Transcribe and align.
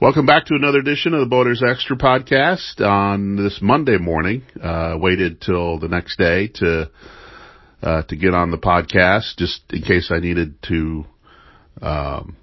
Welcome 0.00 0.26
back 0.26 0.44
to 0.46 0.54
another 0.54 0.78
edition 0.78 1.12
of 1.12 1.18
the 1.18 1.26
Boaters 1.26 1.60
Extra 1.60 1.96
podcast 1.96 2.80
on 2.80 3.34
this 3.34 3.58
Monday 3.60 3.98
morning. 3.98 4.44
Uh, 4.62 4.94
waited 4.96 5.40
till 5.40 5.80
the 5.80 5.88
next 5.88 6.16
day 6.16 6.46
to, 6.54 6.88
uh, 7.82 8.02
to 8.02 8.14
get 8.14 8.32
on 8.32 8.52
the 8.52 8.58
podcast 8.58 9.38
just 9.38 9.60
in 9.70 9.82
case 9.82 10.12
I 10.14 10.20
needed 10.20 10.62
to, 10.68 11.04
um, 11.82 12.36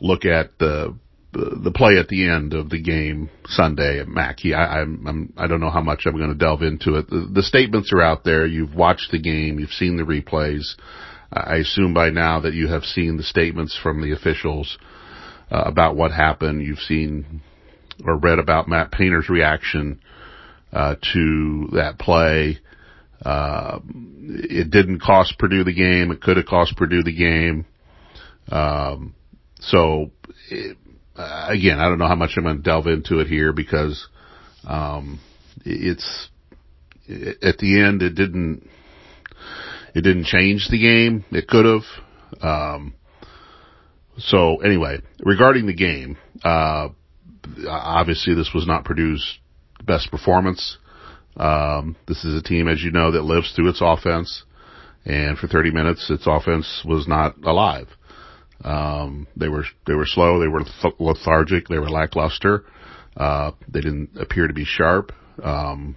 look 0.00 0.24
at 0.24 0.56
the, 0.60 0.96
the 1.32 1.72
play 1.74 1.98
at 1.98 2.06
the 2.06 2.30
end 2.30 2.54
of 2.54 2.70
the 2.70 2.80
game 2.80 3.30
Sunday 3.46 3.98
at 3.98 4.06
Mackey. 4.06 4.54
I, 4.54 4.82
I'm, 4.82 5.04
I'm, 5.04 5.32
I 5.36 5.48
don't 5.48 5.60
know 5.60 5.70
how 5.70 5.82
much 5.82 6.02
I'm 6.06 6.16
going 6.16 6.28
to 6.28 6.36
delve 6.36 6.62
into 6.62 6.94
it. 6.94 7.10
The, 7.10 7.28
the 7.34 7.42
statements 7.42 7.92
are 7.92 8.00
out 8.00 8.22
there. 8.22 8.46
You've 8.46 8.76
watched 8.76 9.10
the 9.10 9.18
game. 9.18 9.58
You've 9.58 9.70
seen 9.70 9.96
the 9.96 10.04
replays. 10.04 10.76
I 11.32 11.56
assume 11.56 11.94
by 11.94 12.10
now 12.10 12.42
that 12.42 12.54
you 12.54 12.68
have 12.68 12.84
seen 12.84 13.16
the 13.16 13.24
statements 13.24 13.76
from 13.82 14.02
the 14.02 14.12
officials 14.12 14.78
uh, 14.80 14.84
about 15.60 15.96
what 15.96 16.12
happened. 16.12 16.62
You've 16.62 16.78
seen 16.78 17.42
or 18.04 18.16
read 18.16 18.38
about 18.38 18.68
Matt 18.68 18.90
Painter's 18.90 19.28
reaction 19.28 20.00
uh, 20.72 20.96
to 21.12 21.68
that 21.72 21.98
play. 21.98 22.58
Uh, 23.24 23.78
it 23.84 24.70
didn't 24.70 25.00
cost 25.00 25.38
Purdue 25.38 25.64
the 25.64 25.74
game. 25.74 26.10
It 26.10 26.20
could 26.20 26.36
have 26.36 26.46
cost 26.46 26.76
Purdue 26.76 27.02
the 27.02 27.14
game. 27.14 27.66
Um, 28.50 29.14
so 29.60 30.10
it, 30.50 30.76
again, 31.14 31.78
I 31.78 31.84
don't 31.84 31.98
know 31.98 32.08
how 32.08 32.16
much 32.16 32.32
I'm 32.36 32.44
going 32.44 32.56
to 32.56 32.62
delve 32.62 32.86
into 32.86 33.20
it 33.20 33.28
here 33.28 33.52
because 33.52 34.08
um, 34.66 35.20
it's 35.64 36.28
at 37.06 37.58
the 37.58 37.80
end 37.80 38.02
it 38.02 38.14
didn't 38.14 38.68
it 39.94 40.00
didn't 40.00 40.24
change 40.24 40.68
the 40.70 40.80
game. 40.80 41.24
It 41.30 41.46
could 41.46 41.66
have. 41.66 41.84
Um, 42.40 42.94
so 44.18 44.56
anyway, 44.56 45.00
regarding 45.20 45.66
the 45.66 45.74
game, 45.74 46.16
uh, 46.44 46.88
obviously 47.68 48.34
this 48.34 48.50
was 48.54 48.66
not 48.66 48.84
Purdue's 48.84 49.38
best 49.84 50.10
performance. 50.10 50.78
Um, 51.36 51.96
this 52.06 52.24
is 52.24 52.38
a 52.38 52.42
team, 52.42 52.68
as 52.68 52.82
you 52.82 52.90
know, 52.90 53.12
that 53.12 53.22
lives 53.22 53.52
through 53.54 53.70
its 53.70 53.80
offense, 53.82 54.44
and 55.04 55.38
for 55.38 55.48
30 55.48 55.70
minutes, 55.70 56.10
its 56.10 56.24
offense 56.26 56.82
was 56.84 57.08
not 57.08 57.36
alive. 57.44 57.88
Um, 58.64 59.26
they 59.36 59.48
were 59.48 59.64
they 59.86 59.94
were 59.94 60.06
slow, 60.06 60.38
they 60.38 60.46
were 60.46 60.62
lethargic, 60.98 61.68
they 61.68 61.78
were 61.78 61.90
lackluster. 61.90 62.64
Uh, 63.16 63.52
they 63.68 63.80
didn't 63.80 64.10
appear 64.18 64.46
to 64.46 64.54
be 64.54 64.64
sharp. 64.64 65.12
Um, 65.42 65.96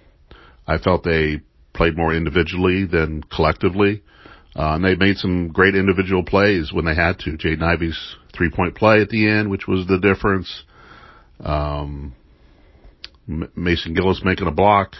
I 0.66 0.78
felt 0.78 1.04
they 1.04 1.40
played 1.72 1.96
more 1.96 2.14
individually 2.14 2.84
than 2.84 3.22
collectively. 3.22 4.02
Uh, 4.56 4.76
and 4.76 4.84
they 4.84 4.94
made 4.94 5.18
some 5.18 5.48
great 5.48 5.74
individual 5.74 6.24
plays 6.24 6.72
when 6.72 6.86
they 6.86 6.94
had 6.94 7.18
to. 7.18 7.32
Jaden 7.32 7.62
Ivey's 7.62 8.16
three 8.34 8.50
point 8.50 8.74
play 8.74 9.02
at 9.02 9.10
the 9.10 9.28
end, 9.28 9.50
which 9.50 9.68
was 9.68 9.86
the 9.86 9.98
difference. 9.98 10.62
Um, 11.40 12.14
Mason 13.26 13.92
Gillis 13.92 14.22
making 14.24 14.46
a 14.46 14.52
block. 14.52 14.94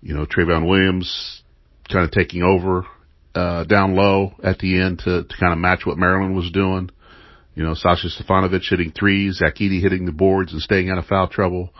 You 0.00 0.14
know, 0.14 0.24
Trevion 0.24 0.66
Williams 0.66 1.42
kind 1.92 2.06
of 2.06 2.12
taking 2.12 2.42
over, 2.42 2.86
uh, 3.34 3.64
down 3.64 3.94
low 3.94 4.32
at 4.42 4.58
the 4.58 4.80
end 4.80 5.00
to, 5.00 5.24
to 5.24 5.34
kind 5.38 5.52
of 5.52 5.58
match 5.58 5.80
what 5.84 5.98
Maryland 5.98 6.34
was 6.34 6.50
doing. 6.50 6.90
You 7.54 7.64
know, 7.64 7.74
Sasha 7.74 8.08
Stefanovic 8.08 8.62
hitting 8.70 8.92
threes, 8.92 9.36
Zach 9.36 9.56
Edey 9.56 9.82
hitting 9.82 10.06
the 10.06 10.12
boards 10.12 10.52
and 10.52 10.62
staying 10.62 10.88
out 10.88 10.98
of 10.98 11.04
foul 11.04 11.28
trouble. 11.28 11.70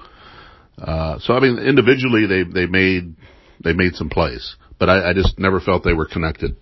Uh, 0.77 1.19
so 1.21 1.33
I 1.33 1.41
mean, 1.41 1.59
individually 1.59 2.27
they, 2.27 2.43
they 2.43 2.67
made, 2.67 3.17
they 3.65 3.73
made 3.73 3.95
some 3.95 4.11
plays, 4.11 4.57
but 4.79 4.91
I, 4.91 5.11
I 5.11 5.13
just 5.15 5.39
never 5.39 5.59
felt 5.61 5.85
they 5.85 5.95
were 5.95 6.07
connected 6.07 6.57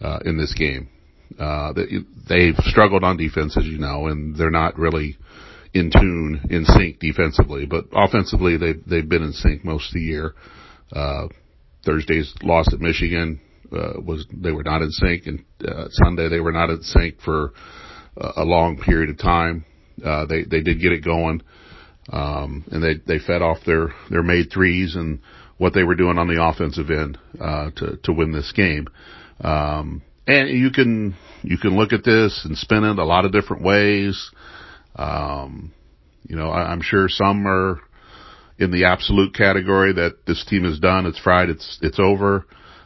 uh, 0.00 0.18
in 0.24 0.36
this 0.36 0.54
game. 0.54 0.88
Uh, 1.38 1.72
they've 2.28 2.56
struggled 2.64 3.04
on 3.04 3.16
defense, 3.16 3.56
as 3.56 3.64
you 3.64 3.78
know, 3.78 4.08
and 4.08 4.36
they're 4.36 4.50
not 4.50 4.76
really 4.78 5.16
in 5.72 5.90
tune, 5.90 6.40
in 6.50 6.64
sync 6.64 6.98
defensively. 6.98 7.66
But 7.66 7.86
offensively, 7.92 8.56
they've 8.56 8.82
they've 8.84 9.08
been 9.08 9.22
in 9.22 9.32
sync 9.32 9.64
most 9.64 9.88
of 9.88 9.94
the 9.94 10.00
year. 10.00 10.34
Uh, 10.92 11.28
Thursday's 11.84 12.34
loss 12.42 12.66
at 12.72 12.80
Michigan 12.80 13.40
uh, 13.72 14.00
was 14.04 14.26
they 14.32 14.52
were 14.52 14.64
not 14.64 14.82
in 14.82 14.90
sync, 14.90 15.26
and 15.26 15.44
uh, 15.66 15.86
Sunday 15.90 16.28
they 16.28 16.40
were 16.40 16.52
not 16.52 16.70
in 16.70 16.82
sync 16.82 17.20
for 17.20 17.52
a 18.16 18.44
long 18.44 18.76
period 18.76 19.10
of 19.10 19.18
time. 19.18 19.64
Uh, 20.04 20.26
they 20.26 20.42
they 20.42 20.62
did 20.62 20.80
get 20.80 20.92
it 20.92 21.04
going, 21.04 21.42
um, 22.12 22.64
and 22.70 22.82
they 22.82 22.94
they 23.06 23.18
fed 23.24 23.42
off 23.42 23.58
their 23.64 23.94
their 24.10 24.22
made 24.22 24.50
threes 24.52 24.96
and 24.96 25.20
what 25.58 25.74
they 25.74 25.84
were 25.84 25.94
doing 25.94 26.18
on 26.18 26.26
the 26.26 26.42
offensive 26.42 26.90
end 26.90 27.18
uh, 27.40 27.70
to 27.76 27.96
to 28.02 28.12
win 28.12 28.32
this 28.32 28.52
game. 28.52 28.88
Um, 29.40 30.02
and 30.26 30.48
you 30.50 30.70
can, 30.70 31.16
you 31.42 31.58
can 31.58 31.76
look 31.76 31.92
at 31.92 32.04
this 32.04 32.42
and 32.44 32.56
spin 32.56 32.84
it 32.84 32.98
a 32.98 33.04
lot 33.04 33.24
of 33.24 33.32
different 33.32 33.62
ways. 33.62 34.30
Um, 34.96 35.72
you 36.28 36.36
know, 36.36 36.50
I, 36.50 36.70
I'm 36.70 36.82
sure 36.82 37.08
some 37.08 37.46
are 37.46 37.80
in 38.58 38.70
the 38.70 38.84
absolute 38.84 39.34
category 39.34 39.94
that 39.94 40.26
this 40.26 40.44
team 40.44 40.64
is 40.64 40.78
done. 40.78 41.06
It's 41.06 41.18
fried. 41.18 41.48
It's, 41.48 41.78
it's 41.80 41.98
over. 41.98 42.44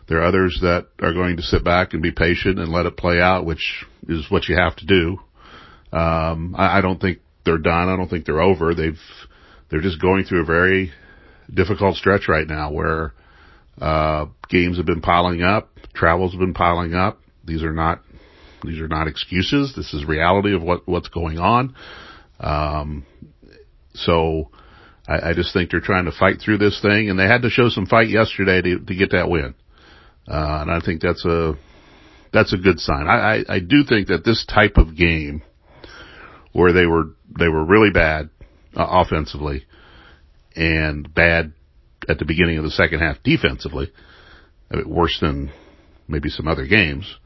There 0.08 0.20
are 0.20 0.26
others 0.26 0.58
that 0.62 0.86
are 1.00 1.12
going 1.12 1.36
to 1.38 1.42
sit 1.42 1.64
back 1.64 1.92
and 1.92 2.02
be 2.02 2.12
patient 2.12 2.58
and 2.58 2.70
let 2.70 2.86
it 2.86 2.96
play 2.96 3.20
out, 3.20 3.44
which 3.44 3.84
is 4.08 4.30
what 4.30 4.48
you 4.48 4.56
have 4.56 4.76
to 4.76 4.86
do. 4.86 5.18
Um, 5.92 6.54
I, 6.56 6.78
I 6.78 6.80
don't 6.80 7.00
think 7.00 7.18
they're 7.44 7.58
done. 7.58 7.88
I 7.88 7.96
don't 7.96 8.08
think 8.08 8.26
they're 8.26 8.40
over. 8.40 8.74
They've, 8.74 9.00
they're 9.70 9.80
just 9.80 10.00
going 10.00 10.24
through 10.24 10.42
a 10.42 10.46
very 10.46 10.92
difficult 11.52 11.96
stretch 11.96 12.28
right 12.28 12.46
now 12.46 12.70
where, 12.70 13.12
uh, 13.80 14.26
games 14.48 14.76
have 14.76 14.86
been 14.86 15.00
piling 15.00 15.42
up. 15.42 15.70
Travel's 15.94 16.36
been 16.36 16.54
piling 16.54 16.94
up. 16.94 17.20
These 17.44 17.62
are 17.62 17.72
not 17.72 18.02
these 18.64 18.80
are 18.80 18.88
not 18.88 19.08
excuses. 19.08 19.74
This 19.76 19.92
is 19.92 20.04
reality 20.04 20.54
of 20.54 20.62
what 20.62 20.88
what's 20.88 21.08
going 21.08 21.38
on. 21.38 21.74
Um, 22.40 23.06
so 23.94 24.50
I, 25.06 25.30
I 25.30 25.32
just 25.34 25.52
think 25.52 25.70
they're 25.70 25.80
trying 25.80 26.06
to 26.06 26.12
fight 26.12 26.40
through 26.40 26.58
this 26.58 26.80
thing, 26.80 27.10
and 27.10 27.18
they 27.18 27.26
had 27.26 27.42
to 27.42 27.50
show 27.50 27.68
some 27.68 27.86
fight 27.86 28.08
yesterday 28.08 28.62
to 28.62 28.78
to 28.80 28.94
get 28.94 29.12
that 29.12 29.28
win. 29.28 29.54
Uh, 30.26 30.58
and 30.62 30.70
I 30.70 30.80
think 30.84 31.02
that's 31.02 31.24
a 31.24 31.54
that's 32.32 32.52
a 32.52 32.58
good 32.58 32.80
sign. 32.80 33.06
I, 33.06 33.36
I, 33.36 33.44
I 33.48 33.58
do 33.60 33.84
think 33.88 34.08
that 34.08 34.24
this 34.24 34.44
type 34.46 34.76
of 34.76 34.96
game 34.96 35.42
where 36.52 36.72
they 36.72 36.86
were 36.86 37.10
they 37.38 37.48
were 37.48 37.64
really 37.64 37.90
bad 37.90 38.30
uh, 38.76 38.86
offensively 38.88 39.66
and 40.56 41.12
bad 41.12 41.52
at 42.08 42.18
the 42.18 42.24
beginning 42.24 42.58
of 42.58 42.64
the 42.64 42.70
second 42.70 43.00
half 43.00 43.22
defensively, 43.22 43.92
worse 44.86 45.18
than 45.20 45.50
maybe 46.08 46.28
some 46.28 46.48
other 46.48 46.66
games, 46.66 47.16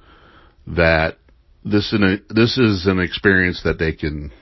that 0.66 1.18
this 1.64 1.92
in 1.92 2.02
a, 2.02 2.32
this 2.32 2.58
is 2.58 2.86
an 2.86 3.00
experience 3.00 3.62
that 3.64 3.78
they 3.78 3.92
can 3.92 4.32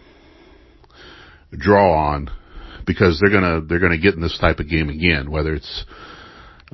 draw 1.50 2.12
on 2.12 2.30
because 2.86 3.20
they're 3.20 3.32
gonna 3.32 3.60
they're 3.62 3.80
gonna 3.80 3.98
get 3.98 4.14
in 4.14 4.20
this 4.20 4.38
type 4.38 4.58
of 4.58 4.68
game 4.68 4.88
again, 4.88 5.30
whether 5.30 5.54
it's 5.54 5.84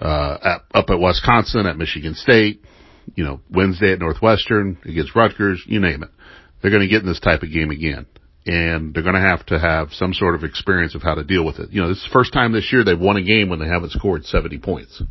uh, 0.00 0.38
at, 0.42 0.62
up 0.74 0.90
at 0.90 0.98
Wisconsin, 0.98 1.66
at 1.66 1.76
Michigan 1.76 2.14
State, 2.14 2.62
you 3.14 3.24
know, 3.24 3.40
Wednesday 3.50 3.92
at 3.92 3.98
Northwestern 3.98 4.78
against 4.84 5.14
Rutgers, 5.14 5.62
you 5.66 5.80
name 5.80 6.02
it. 6.02 6.10
They're 6.60 6.70
going 6.70 6.82
to 6.82 6.88
get 6.88 7.02
in 7.02 7.08
this 7.08 7.20
type 7.20 7.42
of 7.42 7.52
game 7.52 7.70
again. 7.70 8.06
And 8.44 8.92
they're 8.92 9.02
going 9.04 9.14
to 9.14 9.20
have 9.20 9.46
to 9.46 9.58
have 9.58 9.92
some 9.92 10.14
sort 10.14 10.34
of 10.34 10.42
experience 10.42 10.94
of 10.94 11.02
how 11.02 11.14
to 11.14 11.22
deal 11.22 11.44
with 11.44 11.58
it. 11.58 11.70
You 11.70 11.80
know, 11.80 11.88
this 11.88 11.98
is 11.98 12.04
the 12.04 12.12
first 12.12 12.32
time 12.32 12.52
this 12.52 12.72
year 12.72 12.84
they've 12.84 12.98
won 12.98 13.16
a 13.16 13.22
game 13.22 13.48
when 13.48 13.60
they 13.60 13.68
haven't 13.68 13.92
scored 13.92 14.24
70 14.24 14.58
points. 14.58 15.02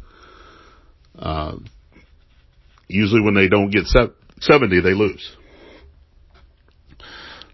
Uh, 1.17 1.57
usually 2.91 3.21
when 3.21 3.35
they 3.35 3.47
don't 3.47 3.69
get 3.69 3.85
70, 3.85 4.81
they 4.81 4.93
lose. 4.93 5.35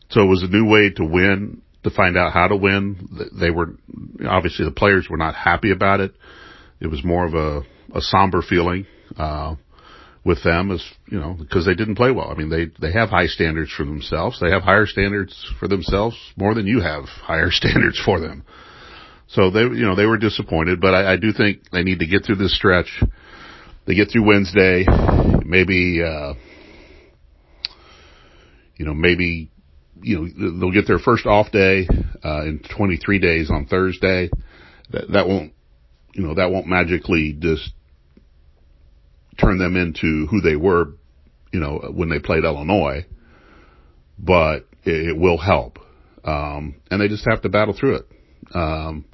So 0.10 0.22
it 0.22 0.28
was 0.28 0.44
a 0.44 0.48
new 0.48 0.66
way 0.66 0.92
to 0.96 1.04
win, 1.04 1.62
to 1.84 1.90
find 1.90 2.18
out 2.18 2.34
how 2.34 2.48
to 2.48 2.56
win. 2.56 3.30
They 3.40 3.52
were, 3.52 3.76
obviously 4.28 4.66
the 4.66 4.72
players 4.72 5.08
were 5.10 5.18
not 5.18 5.36
happy 5.36 5.72
about 5.72 6.00
it. 6.00 6.14
It 6.80 6.88
was 6.88 7.04
more 7.04 7.26
of 7.26 7.34
a, 7.34 7.62
a 7.98 8.02
somber 8.02 8.42
feeling, 8.42 8.86
uh, 9.18 9.56
with 10.24 10.44
them 10.44 10.72
as, 10.72 10.84
you 11.08 11.20
know, 11.20 11.34
because 11.40 11.66
they 11.66 11.74
didn't 11.74 11.96
play 11.96 12.12
well. 12.12 12.30
I 12.30 12.36
mean, 12.36 12.50
they, 12.50 12.66
they 12.82 12.92
have 12.92 13.10
high 13.10 13.28
standards 13.28 13.72
for 13.72 13.86
themselves. 13.86 14.40
They 14.42 14.52
have 14.52 14.62
higher 14.62 14.86
standards 14.86 15.54
for 15.58 15.70
themselves 15.70 16.18
more 16.36 16.54
than 16.54 16.68
you 16.68 16.82
have 16.82 17.06
higher 17.24 17.50
standards 17.50 18.00
for 18.04 18.20
them. 18.20 18.44
So 19.28 19.52
they, 19.52 19.62
you 19.62 19.86
know, 19.86 19.96
they 19.96 20.06
were 20.06 20.18
disappointed, 20.18 20.80
but 20.80 20.94
I, 20.94 21.14
I 21.14 21.18
do 21.18 21.32
think 21.32 21.70
they 21.72 21.84
need 21.84 22.00
to 22.00 22.08
get 22.08 22.26
through 22.26 22.36
this 22.36 22.56
stretch. 22.56 23.04
They 23.88 23.96
get 23.96 24.12
through 24.12 24.28
Wednesday, 24.28 24.86
maybe, 25.46 26.04
uh, 26.04 26.34
you 28.76 28.86
know, 28.86 28.94
maybe, 28.94 29.50
you 30.02 30.20
know, 30.20 30.60
they'll 30.60 30.74
get 30.74 30.88
their 30.88 31.00
first 31.00 31.26
off 31.26 31.52
day, 31.52 31.88
uh, 32.24 32.42
in 32.44 32.60
23 32.76 33.20
days 33.20 33.50
on 33.50 33.66
Thursday. 33.66 34.30
That, 34.92 35.10
that 35.14 35.28
won't, 35.30 35.54
you 36.14 36.22
know, 36.22 36.36
that 36.36 36.52
won't 36.52 36.68
magically 36.68 37.38
just 37.40 37.72
turn 39.40 39.58
them 39.58 39.78
into 39.78 40.28
who 40.28 40.42
they 40.42 40.58
were, 40.58 40.94
you 41.54 41.62
know, 41.62 41.80
when 41.94 42.10
they 42.10 42.20
played 42.20 42.44
Illinois, 42.44 43.06
but 44.20 44.68
it, 44.84 45.12
it 45.12 45.18
will 45.18 45.38
help. 45.38 45.80
Um, 46.26 46.76
and 46.92 47.00
they 47.00 47.08
just 47.08 47.26
have 47.30 47.42
to 47.44 47.50
battle 47.50 47.74
through 47.74 47.96
it. 47.96 48.08
Um, 48.54 49.06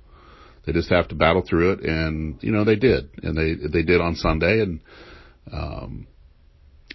they 0.66 0.74
just 0.74 0.90
have 0.90 1.08
to 1.10 1.16
battle 1.16 1.44
through 1.48 1.74
it, 1.74 1.80
and 1.82 2.42
you 2.42 2.52
know 2.52 2.64
they 2.64 2.76
did, 2.76 3.10
and 3.22 3.38
they 3.38 3.68
they 3.68 3.84
did 3.84 4.02
on 4.02 4.16
Sunday, 4.16 4.62
and 4.62 4.80
um, 5.52 6.08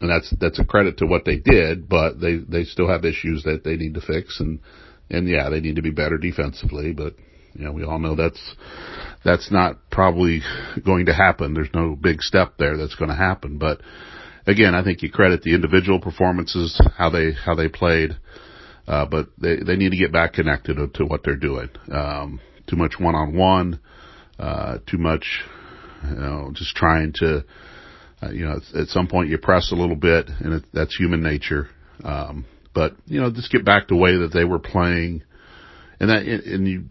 and 0.00 0.10
that's 0.10 0.32
that's 0.40 0.58
a 0.58 0.64
credit 0.64 0.98
to 0.98 1.06
what 1.06 1.24
they 1.24 1.36
did, 1.36 1.88
but 1.88 2.20
they 2.20 2.36
they 2.36 2.64
still 2.64 2.88
have 2.88 3.04
issues 3.04 3.42
that 3.44 3.64
they 3.64 3.76
need 3.76 3.94
to 3.94 4.00
fix, 4.00 4.40
and 4.40 4.60
and 5.10 5.28
yeah, 5.28 5.48
they 5.50 5.60
need 5.60 5.76
to 5.76 5.82
be 5.82 5.90
better 5.90 6.18
defensively, 6.18 6.92
but 6.92 7.14
you 7.54 7.64
know, 7.64 7.72
we 7.72 7.84
all 7.84 7.98
know 7.98 8.14
that's 8.14 8.40
that's 9.24 9.50
not 9.50 9.90
probably 9.90 10.40
going 10.84 11.06
to 11.06 11.14
happen. 11.14 11.54
There's 11.54 11.74
no 11.74 11.96
big 11.96 12.22
step 12.22 12.54
there 12.58 12.76
that's 12.76 12.94
going 12.94 13.10
to 13.10 13.16
happen, 13.16 13.58
but 13.58 13.80
again, 14.46 14.74
I 14.74 14.82
think 14.82 15.02
you 15.02 15.10
credit 15.10 15.42
the 15.42 15.54
individual 15.54 16.00
performances, 16.00 16.80
how 16.96 17.10
they 17.10 17.32
how 17.32 17.54
they 17.54 17.68
played, 17.68 18.16
uh, 18.86 19.06
but 19.06 19.28
they 19.38 19.56
they 19.56 19.76
need 19.76 19.90
to 19.90 19.98
get 19.98 20.12
back 20.12 20.34
connected 20.34 20.76
to 20.94 21.04
what 21.04 21.22
they're 21.24 21.36
doing. 21.36 21.68
Um, 21.92 22.40
too 22.68 22.76
much 22.76 22.94
one 22.98 23.14
on 23.14 23.36
one, 23.36 23.80
too 24.86 24.98
much, 24.98 25.42
you 26.08 26.16
know, 26.16 26.50
just 26.52 26.76
trying 26.76 27.12
to, 27.16 27.44
uh, 28.22 28.30
you 28.30 28.44
know, 28.44 28.60
at 28.74 28.88
some 28.88 29.08
point 29.08 29.28
you 29.28 29.38
press 29.38 29.72
a 29.72 29.76
little 29.76 29.96
bit, 29.96 30.28
and 30.40 30.54
it, 30.54 30.64
that's 30.72 30.96
human 30.96 31.22
nature. 31.22 31.68
Um, 32.04 32.44
but 32.74 32.94
you 33.06 33.20
know, 33.20 33.30
just 33.30 33.50
get 33.50 33.64
back 33.64 33.88
to 33.88 33.94
the 33.94 34.00
way 34.00 34.18
that 34.18 34.32
they 34.32 34.44
were 34.44 34.58
playing, 34.58 35.22
and 35.98 36.10
that 36.10 36.22
and 36.22 36.68
you 36.68 36.84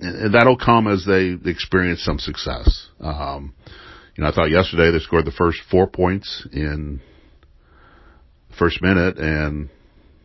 and 0.00 0.34
that'll 0.34 0.58
come 0.58 0.86
as 0.86 1.04
they 1.06 1.36
experience 1.48 2.04
some 2.04 2.18
success. 2.18 2.88
Um, 3.00 3.54
you 4.16 4.22
know, 4.22 4.30
I 4.30 4.34
thought 4.34 4.50
yesterday 4.50 4.90
they 4.90 4.98
scored 4.98 5.24
the 5.24 5.32
first 5.32 5.58
four 5.70 5.86
points 5.86 6.46
in 6.52 7.00
the 8.50 8.56
first 8.56 8.80
minute 8.82 9.18
and 9.18 9.70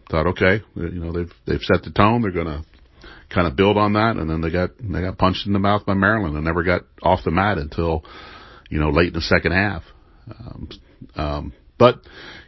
thought, 0.09 0.27
okay, 0.27 0.63
you 0.75 0.99
know, 0.99 1.11
they've, 1.11 1.31
they've 1.45 1.61
set 1.61 1.83
the 1.83 1.91
tone. 1.91 2.21
They're 2.21 2.31
going 2.31 2.47
to 2.47 2.63
kind 3.29 3.47
of 3.47 3.55
build 3.55 3.77
on 3.77 3.93
that. 3.93 4.17
And 4.17 4.29
then 4.29 4.41
they 4.41 4.51
got, 4.51 4.71
they 4.79 5.01
got 5.01 5.17
punched 5.17 5.45
in 5.45 5.53
the 5.53 5.59
mouth 5.59 5.85
by 5.85 5.93
Maryland 5.93 6.35
and 6.35 6.45
never 6.45 6.63
got 6.63 6.81
off 7.01 7.23
the 7.23 7.31
mat 7.31 7.57
until, 7.57 8.03
you 8.69 8.79
know, 8.79 8.89
late 8.89 9.09
in 9.09 9.13
the 9.13 9.21
second 9.21 9.51
half. 9.51 9.83
Um, 10.29 10.69
um, 11.15 11.53
but 11.77 12.01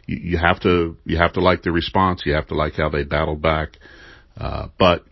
you, 0.06 0.18
you 0.18 0.38
have 0.38 0.60
to, 0.60 0.96
you 1.04 1.16
have 1.16 1.34
to 1.34 1.40
like 1.40 1.62
the 1.62 1.72
response. 1.72 2.22
You 2.24 2.34
have 2.34 2.48
to 2.48 2.54
like 2.54 2.74
how 2.74 2.88
they 2.88 3.04
battled 3.04 3.42
back. 3.42 3.78
Uh, 4.36 4.68
but, 4.78 5.04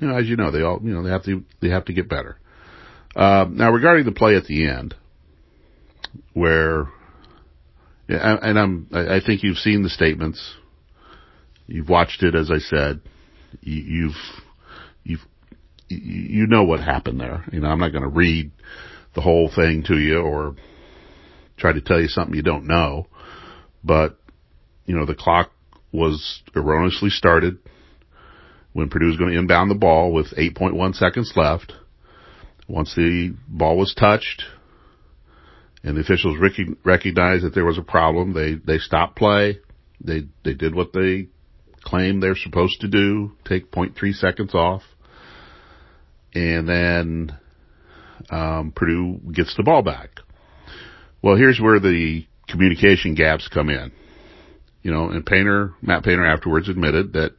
you 0.00 0.08
know, 0.08 0.16
as 0.16 0.26
you 0.26 0.36
know, 0.36 0.50
they 0.50 0.62
all, 0.62 0.80
you 0.82 0.92
know, 0.92 1.02
they 1.02 1.10
have 1.10 1.24
to, 1.24 1.44
they 1.60 1.68
have 1.68 1.84
to 1.86 1.92
get 1.92 2.08
better. 2.08 2.38
Uh, 3.14 3.46
now 3.50 3.70
regarding 3.70 4.06
the 4.06 4.12
play 4.12 4.36
at 4.36 4.44
the 4.44 4.66
end, 4.68 4.94
where, 6.32 6.88
and 8.08 8.58
I'm, 8.58 8.88
I 8.92 9.20
think 9.24 9.42
you've 9.42 9.58
seen 9.58 9.82
the 9.82 9.88
statements. 9.88 10.54
You've 11.66 11.88
watched 11.88 12.22
it, 12.22 12.34
as 12.34 12.50
I 12.50 12.58
said. 12.58 13.00
You've, 13.60 14.16
you've, 15.04 15.26
you 15.88 16.46
know 16.46 16.64
what 16.64 16.80
happened 16.80 17.20
there. 17.20 17.44
You 17.52 17.60
know, 17.60 17.68
I'm 17.68 17.80
not 17.80 17.92
going 17.92 18.02
to 18.02 18.08
read 18.08 18.50
the 19.14 19.20
whole 19.20 19.50
thing 19.54 19.84
to 19.88 19.98
you 19.98 20.20
or 20.20 20.56
try 21.56 21.72
to 21.72 21.80
tell 21.80 22.00
you 22.00 22.08
something 22.08 22.34
you 22.34 22.42
don't 22.42 22.66
know, 22.66 23.06
but, 23.84 24.18
you 24.86 24.96
know, 24.96 25.06
the 25.06 25.14
clock 25.14 25.52
was 25.92 26.42
erroneously 26.56 27.10
started 27.10 27.58
when 28.72 28.88
Purdue 28.88 29.06
was 29.06 29.16
going 29.16 29.32
to 29.32 29.38
inbound 29.38 29.70
the 29.70 29.76
ball 29.76 30.12
with 30.12 30.34
8.1 30.34 30.94
seconds 30.94 31.32
left. 31.36 31.72
Once 32.68 32.94
the 32.94 33.34
ball 33.48 33.76
was 33.76 33.94
touched, 33.94 34.44
and 35.82 35.96
the 35.96 36.00
officials 36.00 36.38
rec- 36.40 36.76
recognized 36.84 37.44
that 37.44 37.54
there 37.54 37.64
was 37.64 37.78
a 37.78 37.82
problem. 37.82 38.32
They 38.32 38.54
they 38.54 38.78
stopped 38.78 39.16
play. 39.16 39.58
They 40.00 40.26
they 40.44 40.54
did 40.54 40.74
what 40.74 40.92
they 40.92 41.28
claimed 41.82 42.22
they're 42.22 42.36
supposed 42.36 42.80
to 42.80 42.88
do. 42.88 43.32
Take 43.44 43.70
0.3 43.70 44.14
seconds 44.14 44.54
off, 44.54 44.82
and 46.34 46.68
then 46.68 47.38
um, 48.30 48.72
Purdue 48.74 49.20
gets 49.32 49.54
the 49.56 49.62
ball 49.62 49.82
back. 49.82 50.20
Well, 51.22 51.36
here's 51.36 51.60
where 51.60 51.78
the 51.78 52.26
communication 52.48 53.14
gaps 53.14 53.48
come 53.48 53.68
in. 53.70 53.92
You 54.82 54.92
know, 54.92 55.10
and 55.10 55.24
Painter, 55.24 55.74
Matt 55.80 56.02
Painter 56.02 56.26
afterwards 56.26 56.68
admitted 56.68 57.12
that 57.12 57.32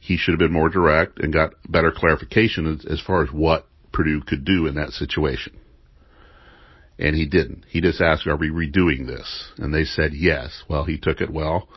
he 0.00 0.16
should 0.16 0.32
have 0.32 0.38
been 0.38 0.52
more 0.52 0.68
direct 0.68 1.20
and 1.20 1.32
got 1.32 1.54
better 1.68 1.92
clarification 1.94 2.66
as, 2.66 2.84
as 2.84 3.00
far 3.00 3.22
as 3.22 3.30
what 3.30 3.66
Purdue 3.92 4.20
could 4.20 4.44
do 4.44 4.66
in 4.66 4.74
that 4.74 4.90
situation. 4.90 5.58
And 6.98 7.16
he 7.16 7.26
didn't. 7.26 7.64
He 7.68 7.80
just 7.80 8.00
asked, 8.00 8.26
are 8.26 8.36
we 8.36 8.50
redoing 8.50 9.06
this? 9.06 9.50
And 9.56 9.72
they 9.72 9.84
said 9.84 10.12
yes. 10.12 10.64
Well, 10.68 10.84
he 10.84 10.98
took 10.98 11.20
it, 11.20 11.32
well, 11.32 11.68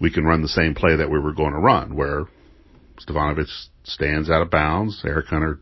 we 0.00 0.10
can 0.10 0.24
run 0.24 0.42
the 0.42 0.48
same 0.48 0.74
play 0.74 0.96
that 0.96 1.10
we 1.10 1.18
were 1.18 1.34
going 1.34 1.52
to 1.52 1.58
run, 1.58 1.94
where 1.94 2.26
Stefanovic 3.00 3.48
stands 3.84 4.30
out 4.30 4.42
of 4.42 4.50
bounds, 4.50 5.02
Eric 5.04 5.26
Hunter 5.26 5.60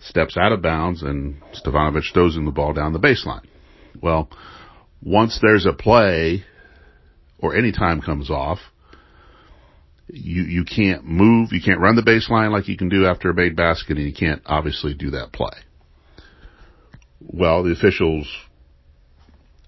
steps 0.00 0.36
out 0.36 0.52
of 0.52 0.62
bounds, 0.62 1.02
and 1.02 1.40
Stefanovic 1.52 2.12
throws 2.12 2.36
him 2.36 2.44
the 2.44 2.52
ball 2.52 2.72
down 2.72 2.92
the 2.92 2.98
baseline. 2.98 3.44
Well, 4.00 4.28
once 5.02 5.38
there's 5.40 5.66
a 5.66 5.72
play, 5.72 6.44
or 7.38 7.56
any 7.56 7.72
time 7.72 8.00
comes 8.00 8.30
off, 8.30 8.58
you, 10.08 10.42
you 10.42 10.64
can't 10.64 11.04
move, 11.04 11.52
you 11.52 11.60
can't 11.60 11.80
run 11.80 11.96
the 11.96 12.02
baseline 12.02 12.50
like 12.50 12.68
you 12.68 12.76
can 12.76 12.88
do 12.88 13.06
after 13.06 13.30
a 13.30 13.34
made 13.34 13.56
basket, 13.56 13.96
and 13.98 14.06
you 14.06 14.14
can't 14.14 14.42
obviously 14.46 14.94
do 14.94 15.10
that 15.10 15.32
play. 15.32 15.52
Well, 17.20 17.62
the 17.64 17.72
officials 17.72 18.26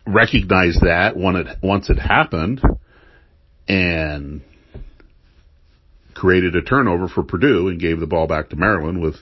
recognized 0.07 0.81
that 0.83 1.17
when 1.17 1.37
it, 1.37 1.59
once 1.63 1.91
it 1.91 1.99
happened 1.99 2.63
and 3.69 4.43
created 6.15 6.57
a 6.57 6.63
turnover 6.63 7.09
for 7.09 7.23
Purdue 7.23 7.69
and 7.69 7.81
gave 7.81 8.01
the 8.01 8.07
ball 8.07 8.27
back 8.27 8.51
to 8.51 8.57
Maryland 8.57 9.01
with, 9.01 9.17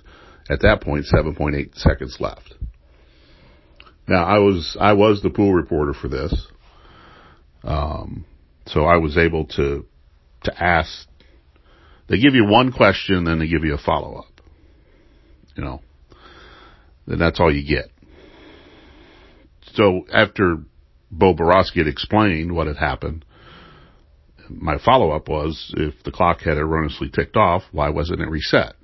at 0.49 0.61
that 0.63 0.81
point, 0.81 1.07
7.8 1.13 1.77
seconds 1.77 2.17
left. 2.21 2.55
Now, 4.07 4.25
I 4.25 4.39
was, 4.39 4.77
I 4.81 4.95
was 4.95 5.21
the 5.23 5.31
pool 5.31 5.53
reporter 5.53 5.93
for 5.93 6.09
this. 6.09 6.35
Um, 7.63 8.25
so 8.67 8.85
I 8.85 8.97
was 8.97 9.19
able 9.19 9.47
to, 9.57 9.85
to 10.45 10.63
ask, 10.63 11.07
they 12.09 12.19
give 12.19 12.35
you 12.35 12.47
one 12.47 12.73
question, 12.73 13.25
then 13.25 13.39
they 13.39 13.49
give 13.49 13.65
you 13.65 13.75
a 13.75 13.79
follow 13.79 14.17
up. 14.17 14.41
You 15.57 15.65
know, 15.65 15.81
then 17.07 17.19
that's 17.19 17.41
all 17.41 17.55
you 17.55 17.67
get. 17.67 17.91
So 19.75 20.07
after 20.13 20.59
Bo 21.11 21.35
Boroski 21.35 21.77
had 21.79 21.89
explained 21.89 22.55
what 22.55 22.67
had 22.67 22.77
happened, 22.77 23.25
my 24.49 24.79
follow 24.83 25.11
up 25.11 25.29
was 25.29 25.75
if 25.77 26.03
the 26.05 26.13
clock 26.13 26.41
had 26.41 26.57
erroneously 26.57 27.11
ticked 27.11 27.37
off, 27.37 27.63
why 27.73 27.91
wasn't 27.91 28.21
it 28.21 28.29
reset? 28.29 28.75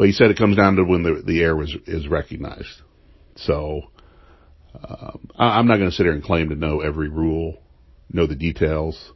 Well, 0.00 0.06
he 0.06 0.14
said 0.14 0.30
it 0.30 0.38
comes 0.38 0.56
down 0.56 0.76
to 0.76 0.82
when 0.82 1.02
the, 1.02 1.22
the 1.22 1.42
error 1.42 1.56
was, 1.56 1.76
is 1.86 2.08
recognized. 2.08 2.80
So, 3.36 3.82
um, 4.82 5.28
I, 5.36 5.58
am 5.58 5.66
not 5.66 5.76
going 5.76 5.90
to 5.90 5.94
sit 5.94 6.04
here 6.04 6.14
and 6.14 6.24
claim 6.24 6.48
to 6.48 6.54
know 6.54 6.80
every 6.80 7.10
rule, 7.10 7.58
know 8.10 8.26
the 8.26 8.34
details. 8.34 9.12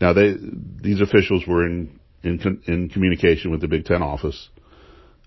Now 0.00 0.14
they, 0.14 0.34
these 0.80 1.02
officials 1.02 1.46
were 1.46 1.66
in, 1.66 2.00
in, 2.22 2.62
in 2.66 2.88
communication 2.88 3.50
with 3.50 3.60
the 3.60 3.68
Big 3.68 3.84
Ten 3.84 4.00
office, 4.00 4.48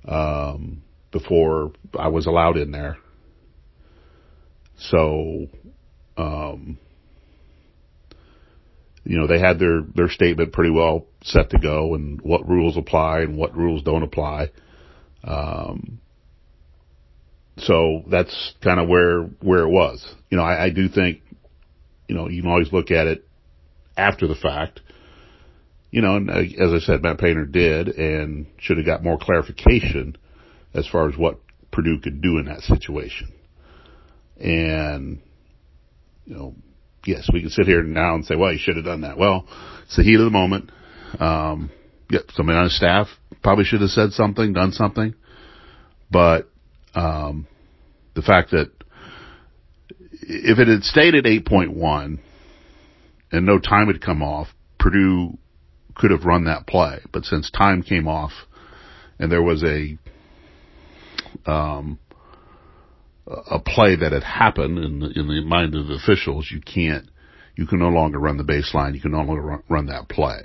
um, 0.08 0.82
before 1.12 1.74
I 1.94 2.08
was 2.08 2.26
allowed 2.26 2.58
in 2.58 2.72
there. 2.72 2.98
So, 4.80 5.46
um, 6.18 6.80
you 9.04 9.20
know, 9.20 9.28
they 9.28 9.40
had 9.40 9.60
their, 9.60 9.82
their 9.84 10.10
statement 10.10 10.52
pretty 10.52 10.72
well 10.72 11.06
set 11.22 11.52
to 11.52 11.60
go 11.60 11.94
and 11.94 12.20
what 12.22 12.50
rules 12.50 12.76
apply 12.76 13.20
and 13.20 13.38
what 13.38 13.56
rules 13.56 13.84
don't 13.84 14.02
apply. 14.02 14.50
Um, 15.26 16.00
so 17.58 18.04
that's 18.10 18.54
kind 18.64 18.80
of 18.80 18.88
where, 18.88 19.24
where 19.42 19.64
it 19.64 19.70
was. 19.70 20.06
You 20.30 20.38
know, 20.38 20.44
I, 20.44 20.66
I 20.66 20.70
do 20.70 20.88
think, 20.88 21.22
you 22.08 22.16
know, 22.16 22.30
you 22.30 22.42
can 22.42 22.52
always 22.52 22.72
look 22.72 22.92
at 22.92 23.08
it 23.08 23.26
after 23.98 24.28
the 24.28 24.36
fact. 24.36 24.82
You 25.90 26.02
know, 26.02 26.18
and 26.18 26.30
uh, 26.30 26.40
as 26.40 26.74
I 26.74 26.80
said, 26.80 27.02
Matt 27.02 27.18
Painter 27.18 27.46
did 27.46 27.88
and 27.88 28.48
should 28.60 28.78
have 28.78 28.86
got 28.86 29.04
more 29.04 29.18
clarification 29.18 30.18
as 30.74 30.88
far 30.88 31.10
as 31.10 31.18
what 31.18 31.40
Purdue 31.72 32.00
could 32.02 32.22
do 32.22 32.38
in 32.38 32.46
that 32.46 32.62
situation. 32.62 33.32
And, 34.38 35.22
you 36.26 36.36
know, 36.36 36.56
yes, 37.06 37.30
we 37.32 37.42
can 37.42 37.50
sit 37.50 37.66
here 37.66 37.82
now 37.82 38.16
and 38.16 38.26
say, 38.26 38.36
well, 38.36 38.52
you 38.52 38.60
should 38.60 38.76
have 38.76 38.86
done 38.86 39.02
that. 39.02 39.18
Well, 39.18 39.48
it's 39.86 39.96
the 39.96 40.04
heat 40.04 40.20
of 40.20 40.26
the 40.26 40.30
moment. 40.32 40.72
Um, 41.20 41.72
yeah, 42.10 42.20
somebody 42.34 42.58
on 42.58 42.66
his 42.66 42.76
staff 42.76 43.08
probably 43.46 43.64
should 43.64 43.82
have 43.82 43.92
said 43.92 44.12
something, 44.12 44.54
done 44.54 44.72
something. 44.72 45.14
But, 46.10 46.50
um, 46.96 47.46
the 48.16 48.24
fact 48.24 48.50
that 48.50 48.72
if 50.24 50.58
it 50.58 50.68
had 50.68 50.82
stayed 50.82 51.14
at 51.14 51.26
8.1 51.26 52.18
and 53.32 53.46
no 53.46 53.60
time 53.60 53.86
had 53.86 54.02
come 54.02 54.24
off, 54.24 54.48
Purdue 54.80 55.38
could 55.94 56.10
have 56.10 56.26
run 56.26 56.46
that 56.46 56.66
play. 56.66 57.02
But 57.14 57.26
since 57.26 57.52
time 57.52 57.84
came 57.84 58.08
off 58.08 58.32
and 59.20 59.32
there 59.32 59.44
was 59.44 59.64
a, 59.64 59.96
um, 61.46 62.00
a 63.28 63.60
play 63.60 63.96
that 63.96 64.12
had 64.12 64.24
happened 64.24 64.80
in 64.80 65.00
the, 65.02 65.20
in 65.20 65.28
the 65.28 65.44
mind 65.46 65.76
of 65.76 65.86
the 65.86 65.94
officials, 65.94 66.50
you 66.52 66.62
can't, 66.62 67.08
you 67.56 67.68
can 67.68 67.78
no 67.78 67.90
longer 67.90 68.18
run 68.18 68.38
the 68.38 68.44
baseline. 68.44 68.96
You 68.96 69.02
can 69.02 69.12
no 69.12 69.22
longer 69.22 69.44
run, 69.44 69.64
run 69.70 69.86
that 69.86 70.10
play. 70.10 70.40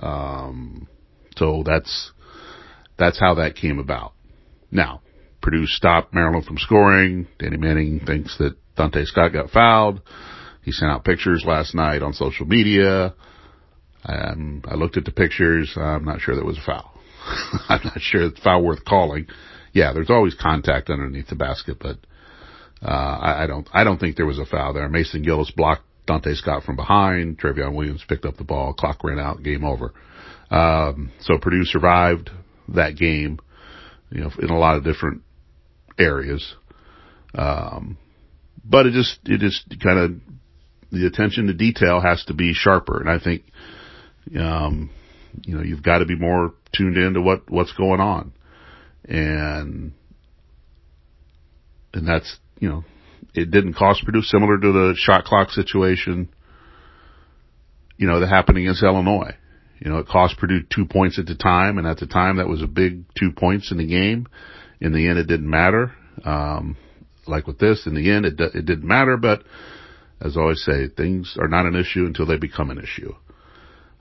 Um, 0.00 0.88
so 1.36 1.62
that's, 1.64 2.10
that's 3.00 3.18
how 3.18 3.34
that 3.34 3.56
came 3.56 3.80
about. 3.80 4.12
Now, 4.70 5.00
Purdue 5.42 5.66
stopped 5.66 6.14
Maryland 6.14 6.44
from 6.44 6.58
scoring. 6.58 7.26
Danny 7.38 7.56
Manning 7.56 8.00
thinks 8.00 8.36
that 8.38 8.56
Donta 8.76 9.04
Scott 9.06 9.32
got 9.32 9.50
fouled. 9.50 10.00
He 10.62 10.70
sent 10.70 10.92
out 10.92 11.04
pictures 11.04 11.44
last 11.46 11.74
night 11.74 12.02
on 12.02 12.12
social 12.12 12.46
media. 12.46 13.14
Um, 14.04 14.62
I 14.66 14.74
looked 14.74 14.96
at 14.96 15.04
the 15.04 15.12
pictures. 15.12 15.72
I'm 15.76 16.04
not 16.04 16.20
sure 16.20 16.36
that 16.36 16.44
was 16.44 16.58
a 16.58 16.64
foul. 16.64 16.92
I'm 17.68 17.80
not 17.84 18.00
sure 18.00 18.22
it's 18.22 18.40
foul 18.40 18.62
worth 18.62 18.84
calling. 18.84 19.26
Yeah, 19.72 19.92
there's 19.92 20.10
always 20.10 20.34
contact 20.34 20.90
underneath 20.90 21.28
the 21.28 21.36
basket, 21.36 21.78
but 21.80 21.98
uh, 22.82 22.88
I, 22.88 23.44
I 23.44 23.46
don't. 23.46 23.68
I 23.72 23.84
don't 23.84 23.98
think 23.98 24.16
there 24.16 24.26
was 24.26 24.38
a 24.38 24.46
foul 24.46 24.72
there. 24.72 24.88
Mason 24.88 25.22
Gillis 25.22 25.50
blocked 25.50 25.84
Donta 26.08 26.34
Scott 26.34 26.64
from 26.64 26.76
behind. 26.76 27.38
Trevion 27.38 27.74
Williams 27.74 28.04
picked 28.08 28.24
up 28.24 28.36
the 28.36 28.44
ball. 28.44 28.74
Clock 28.74 29.04
ran 29.04 29.18
out. 29.18 29.42
Game 29.42 29.64
over. 29.64 29.92
Um, 30.50 31.12
so 31.20 31.38
Purdue 31.38 31.64
survived 31.64 32.30
that 32.74 32.96
game, 32.96 33.38
you 34.10 34.20
know, 34.20 34.30
in 34.40 34.50
a 34.50 34.58
lot 34.58 34.76
of 34.76 34.84
different 34.84 35.22
areas. 35.98 36.54
Um, 37.34 37.98
but 38.64 38.86
it 38.86 38.92
just, 38.92 39.18
it 39.26 39.40
just 39.40 39.64
kind 39.82 39.98
of, 39.98 40.10
the 40.92 41.06
attention 41.06 41.46
to 41.46 41.54
detail 41.54 42.00
has 42.00 42.24
to 42.24 42.34
be 42.34 42.52
sharper. 42.52 43.00
And 43.00 43.08
I 43.08 43.22
think, 43.22 43.44
um, 44.38 44.90
you 45.44 45.56
know, 45.56 45.62
you've 45.62 45.82
got 45.82 45.98
to 45.98 46.06
be 46.06 46.16
more 46.16 46.54
tuned 46.74 46.96
into 46.96 47.20
what, 47.20 47.48
what's 47.48 47.72
going 47.72 48.00
on. 48.00 48.32
And, 49.04 49.92
and 51.94 52.08
that's, 52.08 52.38
you 52.58 52.68
know, 52.68 52.84
it 53.34 53.50
didn't 53.50 53.74
cost 53.74 54.04
Purdue 54.04 54.22
similar 54.22 54.58
to 54.58 54.72
the 54.72 54.94
shot 54.96 55.24
clock 55.24 55.50
situation, 55.50 56.28
you 57.96 58.06
know, 58.06 58.20
that 58.20 58.28
happened 58.28 58.58
against 58.58 58.82
Illinois. 58.82 59.36
You 59.80 59.90
know, 59.90 59.98
it 59.98 60.06
cost 60.06 60.36
Purdue 60.38 60.62
two 60.62 60.84
points 60.84 61.18
at 61.18 61.26
the 61.26 61.34
time, 61.34 61.78
and 61.78 61.86
at 61.86 61.98
the 61.98 62.06
time 62.06 62.36
that 62.36 62.48
was 62.48 62.62
a 62.62 62.66
big 62.66 63.04
two 63.18 63.32
points 63.32 63.72
in 63.72 63.78
the 63.78 63.86
game. 63.86 64.26
In 64.80 64.92
the 64.92 65.08
end, 65.08 65.18
it 65.18 65.26
didn't 65.26 65.48
matter. 65.48 65.92
Um, 66.24 66.76
like 67.26 67.46
with 67.46 67.58
this, 67.58 67.86
in 67.86 67.94
the 67.94 68.10
end, 68.10 68.26
it, 68.26 68.38
it 68.38 68.66
didn't 68.66 68.86
matter, 68.86 69.16
but 69.16 69.42
as 70.20 70.36
I 70.36 70.40
always 70.40 70.62
say, 70.62 70.88
things 70.88 71.36
are 71.40 71.48
not 71.48 71.66
an 71.66 71.76
issue 71.76 72.04
until 72.04 72.26
they 72.26 72.36
become 72.36 72.70
an 72.70 72.78
issue. 72.78 73.14